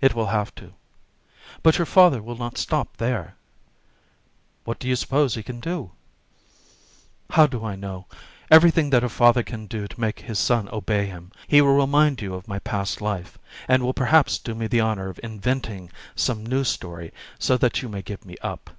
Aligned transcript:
"It 0.00 0.12
will 0.16 0.26
have 0.26 0.52
to." 0.56 0.72
"But 1.62 1.78
your 1.78 1.86
father 1.86 2.20
will 2.20 2.34
not 2.36 2.58
stop 2.58 2.96
there." 2.96 3.36
"What 4.64 4.80
do 4.80 4.88
you 4.88 4.96
suppose 4.96 5.36
he 5.36 5.44
can 5.44 5.60
do?" 5.60 5.92
"How 7.30 7.46
do 7.46 7.64
I 7.64 7.76
know? 7.76 8.06
Everything 8.50 8.90
that 8.90 9.04
a 9.04 9.08
father 9.08 9.44
can 9.44 9.68
do 9.68 9.86
to 9.86 10.00
make 10.00 10.18
his 10.18 10.40
son 10.40 10.68
obey 10.72 11.06
him. 11.06 11.30
He 11.46 11.60
will 11.60 11.76
remind 11.76 12.20
you 12.20 12.34
of 12.34 12.48
my 12.48 12.58
past 12.58 13.00
life, 13.00 13.38
and 13.68 13.84
will 13.84 13.94
perhaps 13.94 14.36
do 14.36 14.56
me 14.56 14.66
the 14.66 14.80
honour 14.80 15.08
of 15.08 15.20
inventing 15.22 15.92
some 16.16 16.44
new 16.44 16.64
story, 16.64 17.12
so 17.38 17.56
that 17.56 17.82
you 17.82 17.88
may 17.88 18.02
give 18.02 18.24
me 18.24 18.34
up." 18.42 18.70